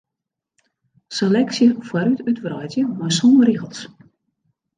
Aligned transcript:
Seleksje 1.17 1.67
foarút 1.89 2.19
útwreidzje 2.31 2.83
mei 2.97 3.11
sân 3.19 3.37
rigels. 3.47 3.79